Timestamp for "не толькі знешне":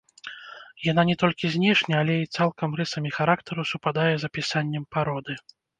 1.09-1.93